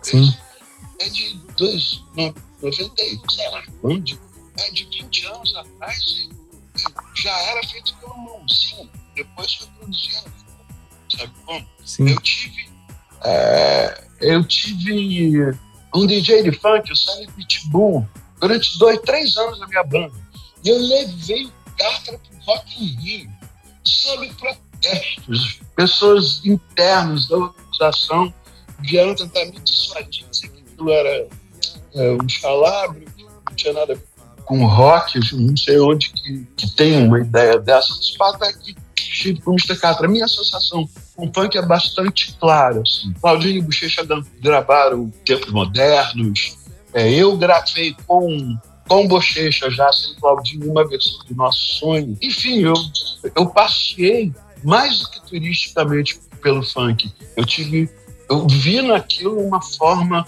Sim. 0.02 0.34
É 1.00 1.08
de 1.08 1.40
dois, 1.56 2.02
90, 2.60 3.30
sei 3.30 3.50
lá, 3.50 3.62
onde? 3.84 4.18
É 4.58 4.70
de 4.72 4.84
20 4.84 5.26
anos 5.26 5.54
atrás 5.54 6.02
e 6.02 6.28
já 7.22 7.38
era 7.50 7.62
feito 7.68 7.94
pelo 7.98 8.16
mãozinho 8.18 8.90
depois 9.18 9.54
foi 9.54 9.66
produzindo. 9.78 10.32
Sabe 11.16 11.32
como? 11.44 11.66
Sim. 11.84 12.10
Eu 12.10 12.20
tive. 12.20 12.68
É, 13.24 14.04
eu 14.20 14.44
tive 14.44 15.56
um 15.94 16.06
DJ 16.06 16.42
de 16.42 16.52
funk, 16.52 16.92
o 16.92 16.96
Sunny 16.96 17.26
Pitbull, 17.32 18.08
durante 18.40 18.78
dois, 18.78 19.00
três 19.00 19.36
anos 19.36 19.58
na 19.58 19.66
minha 19.66 19.84
banda. 19.84 20.14
E 20.64 20.68
eu 20.68 20.78
levei 20.78 21.46
o 21.46 21.52
Carter 21.76 22.18
pro 22.18 22.38
Rock 22.46 22.84
in 22.84 22.96
Rio, 23.00 23.30
sob 23.84 24.32
protestos. 24.34 25.60
Pessoas 25.74 26.44
internas 26.44 27.28
da 27.28 27.36
organização 27.36 28.32
vieram 28.80 29.14
tentar 29.14 29.44
me 29.46 29.58
dissuadir, 29.60 30.26
que 30.30 30.46
aquilo 30.46 30.90
era 30.90 31.28
é, 31.94 32.10
um 32.10 32.26
escalabro, 32.26 33.00
que 33.00 33.24
não 33.24 33.56
tinha 33.56 33.72
nada 33.72 34.00
com 34.44 34.64
rock, 34.64 35.20
não 35.34 35.56
sei 35.56 35.78
onde 35.78 36.10
que, 36.10 36.46
que 36.56 36.70
tem 36.74 37.06
uma 37.06 37.20
ideia 37.20 37.58
dessa. 37.58 37.92
O 37.92 38.16
fato 38.16 38.44
é 38.44 38.52
que 38.52 38.74
Chico 39.10 39.42
com 39.42 39.52
Mr. 39.52 39.76
Catra. 39.76 40.08
A 40.08 40.24
associação 40.24 40.88
com 41.16 41.32
funk 41.32 41.56
é 41.56 41.62
bastante 41.62 42.32
clara. 42.34 42.80
Assim. 42.80 43.12
Claudinho 43.20 43.58
e 43.58 43.62
Bochecha 43.62 44.06
gravaram 44.40 45.10
Tempos 45.24 45.50
Modernos. 45.50 46.56
É, 46.92 47.10
eu 47.12 47.36
gravei 47.36 47.94
com, 48.06 48.58
com 48.88 49.06
Bochecha, 49.06 49.70
já 49.70 49.92
sem 49.92 50.14
Claudinho, 50.14 50.70
uma 50.70 50.86
versão 50.86 51.18
do 51.26 51.34
Nosso 51.34 51.78
Sonho. 51.78 52.16
Enfim, 52.22 52.60
eu, 52.60 52.74
eu 53.36 53.46
passeei 53.46 54.32
mais 54.64 55.00
do 55.00 55.10
que 55.10 55.20
turisticamente 55.22 56.18
pelo 56.42 56.62
funk. 56.62 57.12
Eu 57.36 57.44
tive, 57.44 57.90
eu 58.28 58.46
vi 58.46 58.80
naquilo 58.80 59.40
uma 59.40 59.60
forma 59.60 60.26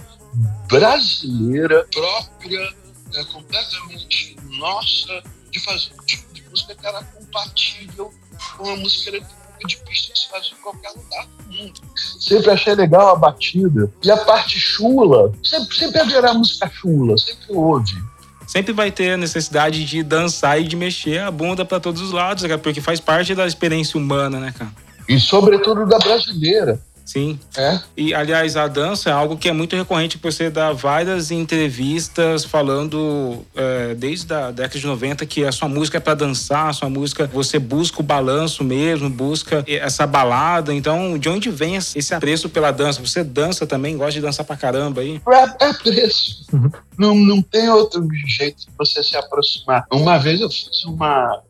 brasileira, 0.69 1.87
própria, 1.93 2.75
é, 3.15 3.25
completamente 3.25 4.37
nossa, 4.59 5.23
de 5.51 5.59
fazer 5.61 5.91
um 6.01 6.05
tipo 6.05 6.33
de 6.33 6.43
música 6.49 6.75
que 6.75 6.87
era 6.87 7.03
compatível 7.03 8.13
uma 8.59 8.77
música 8.77 9.11
eletrônica 9.11 9.41
de 9.67 9.77
pista 9.79 10.13
que 10.13 10.19
se 10.19 10.29
faz 10.31 10.53
em 10.53 10.63
qualquer 10.63 10.91
lugar 10.91 11.27
do 11.27 11.53
mundo. 11.53 11.81
Sempre 11.95 12.51
achei 12.51 12.75
legal 12.75 13.09
a 13.11 13.17
batida. 13.17 13.93
E 14.03 14.11
a 14.11 14.17
parte 14.17 14.59
chula, 14.59 15.33
sempre, 15.45 15.77
sempre 15.77 16.01
haverá 16.01 16.33
música 16.33 16.71
chula, 16.73 17.17
sempre 17.19 17.47
ouve. 17.51 18.11
Sempre 18.47 18.73
vai 18.73 18.91
ter 18.91 19.13
a 19.13 19.17
necessidade 19.17 19.85
de 19.85 20.03
dançar 20.03 20.61
e 20.61 20.65
de 20.65 20.75
mexer 20.75 21.21
a 21.21 21.31
bunda 21.31 21.65
para 21.65 21.79
todos 21.79 22.01
os 22.03 22.11
lados, 22.11 22.45
porque 22.63 22.81
faz 22.81 22.99
parte 22.99 23.35
da 23.35 23.47
experiência 23.47 23.99
humana, 23.99 24.41
né, 24.41 24.53
cara? 24.57 24.73
E 25.09 25.21
sobretudo 25.21 25.87
da 25.87 25.99
brasileira. 25.99 26.81
Sim. 27.05 27.39
É? 27.57 27.81
E, 27.97 28.15
aliás, 28.15 28.57
a 28.57 28.69
dança 28.69 29.11
é 29.11 29.13
algo 29.13 29.37
que 29.37 29.49
é 29.49 29.53
muito 29.53 29.75
recorrente, 29.75 30.19
você 30.23 30.49
dá 30.49 30.73
várias 30.73 31.31
entrevistas 31.31 32.45
falando 32.45 33.45
é, 33.55 33.95
desde 33.95 34.33
a 34.33 34.51
década 34.51 34.79
de 34.79 34.87
90 34.87 35.27
que 35.27 35.45
a 35.45 35.53
sua 35.53 35.69
música 35.69 35.97
é 35.97 36.01
para 36.01 36.15
dançar, 36.15 36.69
a 36.69 36.73
sua 36.73 36.89
música, 36.89 37.27
você 37.27 37.59
busca 37.59 38.01
o 38.01 38.05
balanço 38.05 38.63
mesmo, 38.63 39.11
busca 39.11 39.65
essa 39.67 40.07
balada. 40.07 40.73
Então, 40.73 41.19
de 41.19 41.29
onde 41.29 41.51
vem 41.51 41.77
esse 41.77 42.15
apreço 42.15 42.49
pela 42.49 42.71
dança? 42.71 43.01
Você 43.01 43.25
dança 43.25 43.67
também, 43.67 43.97
gosta 43.97 44.13
de 44.13 44.21
dançar 44.21 44.47
pra 44.47 44.57
caramba 44.57 45.01
aí? 45.01 45.21
É, 45.29 45.69
é 45.69 45.73
preço. 45.73 46.47
Uhum. 46.53 46.71
Não, 46.97 47.15
não 47.15 47.43
tem 47.43 47.69
outro 47.69 48.07
jeito 48.27 48.59
de 48.59 48.69
você 48.79 49.03
se 49.03 49.17
aproximar. 49.17 49.85
Uma 49.93 50.19
vez 50.19 50.41
eu 50.41 50.49
fiz 50.49 50.85
uma, 50.85 51.41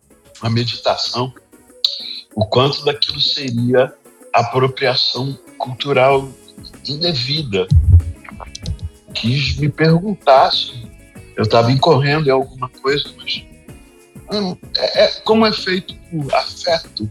uma 0.41 0.51
meditação, 0.51 1.33
o 2.35 2.47
quanto 2.47 2.85
daquilo 2.85 3.21
seria 3.21 3.93
apropriação 4.33 5.39
cultural 5.59 6.29
indevida. 6.87 7.67
Quis 9.15 9.57
me 9.57 9.69
perguntar 9.69 10.53
se 10.53 10.89
eu 11.37 11.43
estava 11.43 11.73
incorrendo 11.73 12.29
em 12.29 12.33
alguma 12.33 12.69
coisa, 12.69 13.09
mas 13.17 13.45
hum, 14.33 14.57
é, 14.77 15.05
é, 15.05 15.09
como 15.25 15.47
é 15.47 15.53
feito 15.53 15.95
por 16.11 16.35
afeto, 16.35 17.11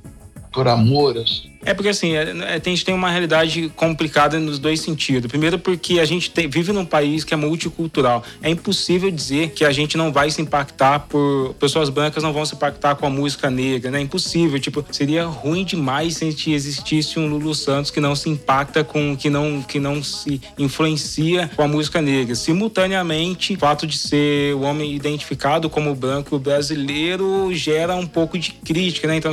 por 0.51 0.67
amor, 0.67 1.17
assim, 1.17 1.48
é 1.65 1.73
porque 1.73 1.89
assim, 1.89 2.15
é, 2.15 2.23
é, 2.23 2.53
a 2.55 2.69
gente 2.69 2.85
tem 2.85 2.95
uma 2.95 3.09
realidade 3.09 3.69
complicada 3.75 4.39
nos 4.39 4.59
dois 4.59 4.79
sentidos. 4.79 5.29
Primeiro, 5.29 5.59
porque 5.59 5.99
a 5.99 6.05
gente 6.05 6.31
vive 6.47 6.71
num 6.71 6.85
país 6.85 7.23
que 7.23 7.33
é 7.33 7.37
multicultural. 7.37 8.23
É 8.41 8.49
impossível 8.49 9.11
dizer 9.11 9.51
que 9.51 9.65
a 9.65 9.71
gente 9.71 9.97
não 9.97 10.11
vai 10.11 10.31
se 10.31 10.41
impactar 10.41 10.99
por. 11.01 11.53
Pessoas 11.59 11.89
brancas 11.89 12.23
não 12.23 12.31
vão 12.31 12.45
se 12.45 12.55
impactar 12.55 12.95
com 12.95 13.05
a 13.05 13.09
música 13.09 13.49
negra, 13.49 13.91
né? 13.91 13.99
É 13.99 14.01
impossível. 14.01 14.59
Tipo, 14.59 14.85
seria 14.91 15.25
ruim 15.25 15.65
demais 15.65 16.15
se 16.15 16.51
existisse 16.51 17.19
um 17.19 17.27
Lulu 17.27 17.53
Santos 17.53 17.91
que 17.91 17.99
não 17.99 18.15
se 18.15 18.29
impacta 18.29 18.83
com. 18.83 19.15
que 19.15 19.29
não, 19.29 19.61
que 19.61 19.79
não 19.79 20.01
se 20.01 20.41
influencia 20.57 21.49
com 21.55 21.61
a 21.61 21.67
música 21.67 22.01
negra. 22.01 22.35
Simultaneamente, 22.35 23.53
o 23.53 23.59
fato 23.59 23.85
de 23.85 23.97
ser 23.97 24.55
o 24.55 24.61
homem 24.61 24.95
identificado 24.95 25.69
como 25.69 25.93
branco 25.93 26.39
brasileiro 26.39 27.49
gera 27.53 27.95
um 27.95 28.07
pouco 28.07 28.37
de 28.37 28.51
crítica, 28.51 29.07
né? 29.07 29.17
Então 29.17 29.31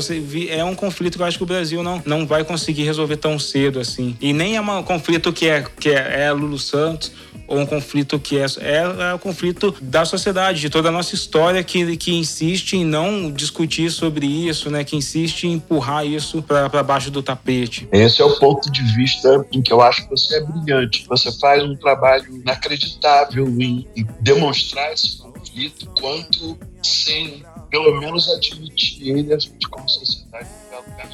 é 0.48 0.64
um 0.64 0.74
conflito 0.74 1.16
que 1.16 1.22
eu 1.22 1.26
acho 1.26 1.38
que 1.38 1.44
o 1.44 1.46
Brasil 1.46 1.82
não, 1.82 2.02
não 2.04 2.15
não 2.16 2.26
vai 2.26 2.44
conseguir 2.44 2.84
resolver 2.84 3.16
tão 3.16 3.38
cedo 3.38 3.78
assim. 3.78 4.16
E 4.20 4.32
nem 4.32 4.56
é 4.56 4.60
um 4.60 4.82
conflito 4.82 5.32
que 5.32 5.48
é, 5.48 5.64
que 5.78 5.90
é, 5.90 6.24
é 6.24 6.32
Lulu 6.32 6.58
Santos 6.58 7.12
ou 7.46 7.58
um 7.58 7.66
conflito 7.66 8.18
que 8.18 8.38
é, 8.38 8.46
é, 8.60 9.10
é 9.10 9.14
o 9.14 9.18
conflito 9.18 9.74
da 9.80 10.04
sociedade, 10.04 10.60
de 10.60 10.70
toda 10.70 10.88
a 10.88 10.92
nossa 10.92 11.14
história 11.14 11.62
que, 11.62 11.96
que 11.96 12.12
insiste 12.12 12.74
em 12.74 12.84
não 12.84 13.30
discutir 13.30 13.90
sobre 13.90 14.26
isso, 14.26 14.70
né? 14.70 14.82
Que 14.82 14.96
insiste 14.96 15.44
em 15.44 15.52
empurrar 15.52 16.04
isso 16.04 16.42
para 16.42 16.82
baixo 16.82 17.10
do 17.10 17.22
tapete. 17.22 17.88
Esse 17.92 18.20
é 18.20 18.24
o 18.24 18.36
ponto 18.38 18.70
de 18.70 18.82
vista 18.94 19.46
em 19.52 19.62
que 19.62 19.72
eu 19.72 19.80
acho 19.80 20.04
que 20.04 20.10
você 20.10 20.36
é 20.36 20.40
brilhante. 20.40 21.06
Você 21.08 21.30
faz 21.38 21.62
um 21.62 21.76
trabalho 21.76 22.26
inacreditável 22.34 23.46
em, 23.60 23.86
em 23.96 24.06
demonstrar 24.20 24.92
esse 24.92 25.18
conflito 25.18 25.86
quanto 26.00 26.58
sem 26.82 27.44
pelo 27.70 28.00
menos 28.00 28.28
admitir 28.28 29.08
ele 29.08 29.36
como 29.70 29.88
sociedade 29.88 30.48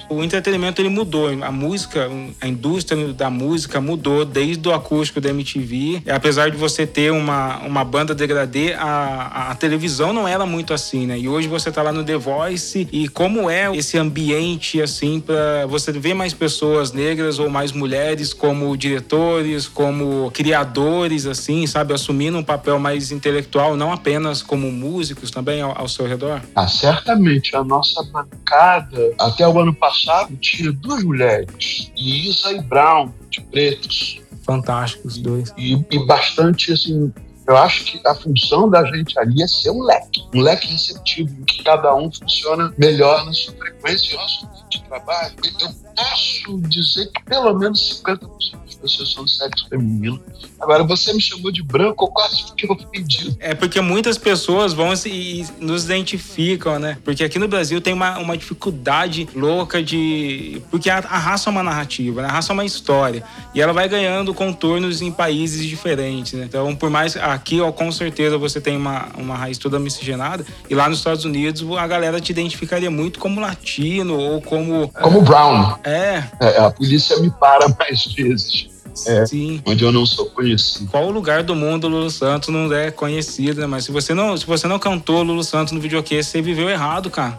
o 0.08 0.22
entretenimento 0.22 0.80
ele 0.80 0.88
mudou, 0.88 1.28
a 1.42 1.50
música, 1.50 2.08
a 2.40 2.46
indústria 2.46 3.12
da 3.12 3.30
música 3.30 3.80
mudou 3.80 4.24
desde 4.24 4.68
o 4.68 4.72
acústico 4.72 5.20
da 5.20 5.30
MTV. 5.30 6.02
Apesar 6.10 6.50
de 6.50 6.56
você 6.56 6.86
ter 6.86 7.10
uma, 7.10 7.58
uma 7.60 7.84
banda 7.84 8.14
degradê, 8.14 8.74
a, 8.74 9.50
a 9.50 9.54
televisão 9.54 10.12
não 10.12 10.28
era 10.28 10.44
muito 10.44 10.74
assim, 10.74 11.06
né? 11.06 11.18
E 11.18 11.28
hoje 11.28 11.48
você 11.48 11.70
tá 11.70 11.82
lá 11.82 11.92
no 11.92 12.04
The 12.04 12.16
Voice 12.16 12.88
e 12.92 13.08
como 13.08 13.48
é 13.48 13.74
esse 13.74 13.96
ambiente 13.98 14.80
assim 14.80 15.20
para 15.20 15.66
você 15.66 15.92
ver 15.92 16.14
mais 16.14 16.34
pessoas 16.34 16.92
negras 16.92 17.38
ou 17.38 17.48
mais 17.48 17.72
mulheres 17.72 18.34
como 18.34 18.76
diretores, 18.76 19.66
como 19.66 20.30
criadores 20.32 21.26
assim, 21.26 21.66
sabe, 21.66 21.94
assumindo 21.94 22.38
um 22.38 22.44
papel 22.44 22.78
mais 22.78 23.10
intelectual, 23.10 23.76
não 23.76 23.92
apenas 23.92 24.42
como 24.42 24.70
músicos 24.70 25.30
também 25.30 25.62
ao, 25.62 25.78
ao 25.78 25.88
seu 25.88 26.06
redor? 26.06 26.40
Ah, 26.54 26.68
certamente 26.68 27.56
a 27.56 27.64
nossa 27.64 28.02
bancada 28.04 29.12
até 29.18 29.44
ano 29.58 29.74
passado 29.74 30.36
tinha 30.36 30.72
duas 30.72 31.02
mulheres, 31.02 31.92
Isa 31.96 32.52
e 32.52 32.60
Brown, 32.62 33.12
de 33.30 33.40
pretos. 33.40 34.20
Fantásticos, 34.44 35.18
dois. 35.18 35.52
E, 35.56 35.74
e 35.90 36.06
bastante, 36.06 36.72
assim, 36.72 37.12
eu 37.46 37.56
acho 37.56 37.84
que 37.84 38.00
a 38.06 38.14
função 38.14 38.68
da 38.70 38.84
gente 38.84 39.18
ali 39.18 39.42
é 39.42 39.46
ser 39.46 39.70
um 39.70 39.82
leque, 39.82 40.22
um 40.34 40.40
leque 40.40 40.68
receptivo, 40.68 41.30
em 41.40 41.44
que 41.44 41.62
cada 41.62 41.94
um 41.94 42.10
funciona 42.12 42.72
melhor 42.78 43.24
na 43.24 43.32
sua 43.32 43.54
frequência 43.54 44.14
e 44.14 44.16
nosso 44.16 44.46
de 44.72 44.84
trabalho. 44.84 45.34
Eu 45.60 45.68
posso 45.94 46.60
dizer 46.68 47.10
que 47.12 47.22
pelo 47.24 47.58
menos 47.58 48.02
50% 48.04 48.64
das 48.64 48.74
pessoas 48.74 49.12
são 49.12 49.24
do 49.24 49.30
sexo 49.30 49.68
feminino 49.68 50.20
Agora 50.62 50.84
você 50.84 51.12
me 51.12 51.20
chamou 51.20 51.50
de 51.50 51.60
branco, 51.60 52.04
eu 52.04 52.08
quase 52.08 52.44
fiquei 52.44 52.70
ofendido. 52.70 53.36
É 53.40 53.52
porque 53.52 53.80
muitas 53.80 54.16
pessoas 54.16 54.72
vão 54.72 54.92
e 55.06 55.44
nos 55.58 55.84
identificam, 55.84 56.78
né? 56.78 56.98
Porque 57.04 57.24
aqui 57.24 57.36
no 57.36 57.48
Brasil 57.48 57.80
tem 57.80 57.92
uma, 57.92 58.16
uma 58.18 58.36
dificuldade 58.36 59.28
louca 59.34 59.82
de. 59.82 60.62
Porque 60.70 60.88
a, 60.88 60.98
a 60.98 61.18
raça 61.18 61.48
é 61.48 61.50
uma 61.50 61.64
narrativa, 61.64 62.22
né? 62.22 62.28
a 62.28 62.32
raça 62.32 62.52
é 62.52 62.54
uma 62.54 62.64
história. 62.64 63.24
E 63.52 63.60
ela 63.60 63.72
vai 63.72 63.88
ganhando 63.88 64.32
contornos 64.32 65.02
em 65.02 65.10
países 65.10 65.66
diferentes, 65.66 66.34
né? 66.34 66.44
Então, 66.44 66.76
por 66.76 66.88
mais. 66.88 67.16
Aqui, 67.16 67.60
ó, 67.60 67.72
com 67.72 67.90
certeza, 67.90 68.38
você 68.38 68.60
tem 68.60 68.76
uma, 68.76 69.08
uma 69.18 69.36
raiz 69.36 69.58
toda 69.58 69.80
miscigenada. 69.80 70.46
E 70.70 70.76
lá 70.76 70.88
nos 70.88 70.98
Estados 70.98 71.24
Unidos, 71.24 71.64
a 71.76 71.86
galera 71.88 72.20
te 72.20 72.30
identificaria 72.30 72.90
muito 72.90 73.18
como 73.18 73.40
latino 73.40 74.16
ou 74.16 74.40
como. 74.40 74.61
Como 75.00 75.22
Brown. 75.22 75.76
É. 75.84 76.24
é 76.40 76.58
a 76.58 76.70
polícia 76.70 77.18
me 77.18 77.30
para 77.30 77.68
mais 77.68 78.04
vezes. 78.14 78.72
É, 79.06 79.24
Sim. 79.24 79.62
Onde 79.64 79.84
eu 79.84 79.90
não 79.90 80.04
sou 80.04 80.26
conhecido. 80.26 80.90
Qual 80.90 81.10
lugar 81.10 81.42
do 81.42 81.54
mundo 81.54 81.88
Lulu 81.88 82.10
Santos 82.10 82.50
não 82.50 82.72
é 82.72 82.90
conhecido, 82.90 83.60
né? 83.60 83.66
Mas 83.66 83.84
se 83.84 83.92
você 83.92 84.12
não, 84.12 84.36
se 84.36 84.46
você 84.46 84.66
não 84.66 84.78
cantou 84.78 85.22
Lulu 85.22 85.42
Santos 85.42 85.72
no 85.72 85.80
videokê, 85.80 86.22
você 86.22 86.42
viveu 86.42 86.68
errado, 86.68 87.10
cara. 87.10 87.38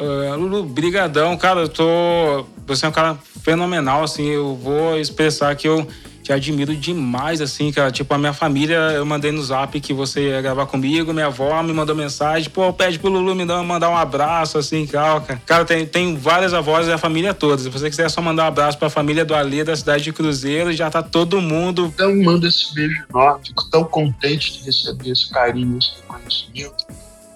uh, 0.00 0.34
Lulu, 0.36 0.64
brigadão, 0.64 1.36
cara. 1.36 1.60
Eu 1.60 1.68
tô... 1.68 2.46
Você 2.66 2.86
é 2.86 2.88
um 2.88 2.92
cara 2.92 3.18
fenomenal, 3.42 4.04
assim. 4.04 4.26
Eu 4.26 4.56
vou 4.56 4.98
expressar 4.98 5.54
que 5.54 5.68
eu 5.68 5.86
te 6.22 6.32
admiro 6.32 6.74
demais, 6.76 7.40
assim, 7.40 7.72
cara. 7.72 7.90
Tipo, 7.90 8.14
a 8.14 8.18
minha 8.18 8.32
família, 8.32 8.76
eu 8.92 9.04
mandei 9.04 9.32
no 9.32 9.42
zap 9.42 9.78
que 9.80 9.92
você 9.92 10.28
ia 10.28 10.40
gravar 10.40 10.66
comigo, 10.66 11.12
minha 11.12 11.26
avó 11.26 11.62
me 11.62 11.72
mandou 11.72 11.96
mensagem, 11.96 12.48
pô, 12.48 12.72
pede 12.72 12.98
pro 12.98 13.10
Lulu 13.10 13.34
me 13.34 13.44
mandar 13.44 13.90
um 13.90 13.96
abraço, 13.96 14.56
assim, 14.56 14.86
cara. 14.86 15.20
Cara, 15.44 15.64
tem, 15.64 15.84
tem 15.84 16.16
várias 16.16 16.54
avós 16.54 16.86
e 16.86 16.92
a 16.92 16.98
família 16.98 17.34
toda. 17.34 17.60
Se 17.60 17.68
você 17.68 17.90
quiser 17.90 18.08
só 18.08 18.22
mandar 18.22 18.44
um 18.44 18.48
abraço 18.48 18.78
pra 18.78 18.88
família 18.88 19.24
do 19.24 19.34
Alê, 19.34 19.64
da 19.64 19.74
cidade 19.74 20.04
de 20.04 20.12
Cruzeiro, 20.12 20.72
já 20.72 20.90
tá 20.90 21.02
todo 21.02 21.40
mundo. 21.40 21.92
Então, 21.94 22.14
manda 22.22 22.46
esse 22.46 22.72
beijo 22.74 23.04
enorme. 23.10 23.46
Fico 23.46 23.68
tão 23.70 23.84
contente 23.84 24.58
de 24.58 24.64
receber 24.64 25.10
esse 25.10 25.30
carinho, 25.30 25.78
esse 25.78 25.90
reconhecimento. 26.00 26.86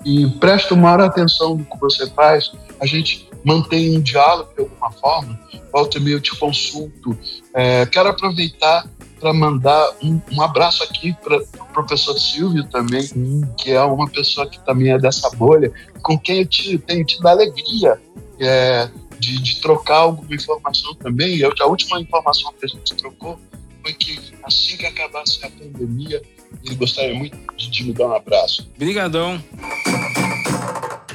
E 0.05 0.27
presta 0.39 0.77
maior 0.77 1.01
atenção 1.01 1.57
no 1.57 1.65
que 1.65 1.79
você 1.81 2.09
faz. 2.11 2.53
A 2.81 2.87
gente 2.87 3.29
mantém 3.45 3.97
um 3.97 4.01
diálogo 4.01 4.51
de 4.55 4.61
alguma 4.61 4.91
forma. 4.93 5.39
Volta 5.73 5.99
e 5.99 6.01
meia 6.01 6.15
eu 6.15 6.21
te 6.21 6.37
consulto. 6.37 7.17
É, 7.55 7.87
quero 7.87 8.09
aproveitar 8.09 8.89
para 9.21 9.33
mandar 9.33 9.97
um, 10.03 10.21
um, 10.33 10.43
abraço 10.43 10.83
aqui 10.83 11.15
para 11.23 11.39
o 11.39 11.47
pro 11.47 11.67
professor 11.73 12.19
Silvio 12.19 12.65
também, 12.65 13.03
Sim. 13.03 13.43
que 13.57 13.71
é 13.71 13.83
uma 13.83 14.09
pessoa 14.09 14.49
que 14.49 14.59
também 14.61 14.93
é 14.93 14.99
dessa 14.99 15.31
bolha, 15.31 15.73
com 16.03 16.19
quem 16.19 16.41
eu 16.41 16.47
te, 16.47 16.79
tenho 16.79 17.05
tido 17.05 17.27
alegria 17.27 18.01
é, 18.39 18.91
de, 19.19 19.41
de, 19.41 19.61
trocar 19.61 19.99
alguma 19.99 20.35
informação 20.35 20.95
também. 20.95 21.37
E 21.37 21.45
a 21.45 21.67
última 21.67 22.01
informação 22.01 22.53
que 22.59 22.67
a 22.67 22.69
gente 22.69 22.95
trocou 22.95 23.41
foi 23.83 23.95
que 23.95 24.21
assim 24.43 24.77
que 24.77 24.87
acabasse 24.87 25.45
a 25.45 25.51
pandemia, 25.51 26.23
ele 26.65 26.75
gostaria 26.75 27.15
muito 27.15 27.37
de, 27.57 27.85
me 27.85 27.93
dar 27.93 28.09
um 28.09 28.15
abraço. 28.15 28.71
Obrigadão. 28.77 29.43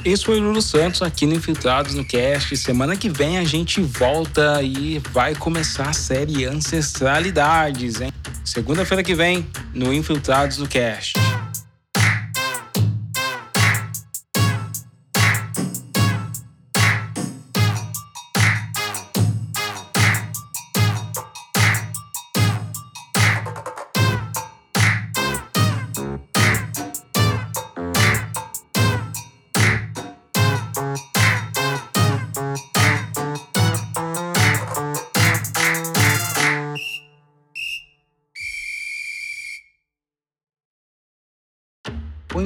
Esse 0.04 0.24
foi 0.24 0.40
o 0.40 0.42
Lulu 0.42 0.60
Santos 0.60 1.00
aqui 1.00 1.26
no 1.26 1.34
Infiltrados 1.34 1.94
no 1.94 2.04
Cast. 2.04 2.56
Semana 2.56 2.96
que 2.96 3.08
vem 3.08 3.38
a 3.38 3.44
gente 3.44 3.80
volta 3.80 4.60
e 4.60 5.00
vai 5.12 5.32
começar 5.32 5.90
a 5.90 5.92
série 5.92 6.44
Ancestralidades, 6.44 8.00
hein? 8.00 8.12
Segunda-feira 8.44 9.04
que 9.04 9.14
vem, 9.14 9.46
no 9.72 9.94
Infiltrados 9.94 10.58
no 10.58 10.66
Cast. 10.66 11.14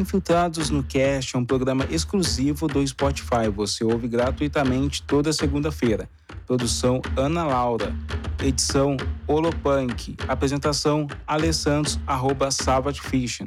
Infiltrados 0.07 0.71
no 0.71 0.85
Cast 0.85 1.35
é 1.35 1.39
um 1.39 1.45
programa 1.45 1.85
exclusivo 1.91 2.69
do 2.69 2.87
Spotify. 2.87 3.49
Você 3.53 3.83
ouve 3.83 4.07
gratuitamente 4.07 5.03
toda 5.03 5.33
segunda-feira. 5.33 6.09
Produção 6.47 7.03
Ana 7.17 7.45
Laura. 7.45 7.93
Edição 8.41 8.97
Olopunk. 9.27 10.17
Apresentação 10.29 11.09
Alessantos, 11.27 11.99
arroba 12.07 12.49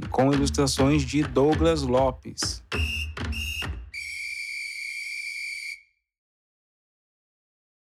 com 0.09 0.33
ilustrações 0.33 1.03
de 1.03 1.23
Douglas 1.23 1.81
Lopes. 1.81 2.61